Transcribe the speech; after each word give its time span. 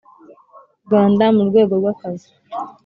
Rwanda 0.85 1.25
mu 1.35 1.43
rwego 1.49 1.73
rw 1.79 1.85
akazi 1.93 2.29